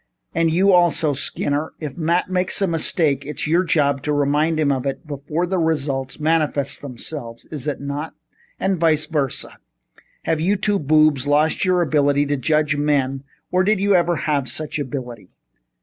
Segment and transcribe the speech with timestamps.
[0.33, 1.73] And you, also, Skinner?
[1.79, 5.59] If Matt makes a mistake, it's your job to remind him of it before the
[5.59, 8.15] results manifest themselves, is it not?
[8.59, 9.59] And vice versa.
[10.23, 14.49] Have you two boobs lost your ability to judge men or did you ever have
[14.49, 15.29] such ability?"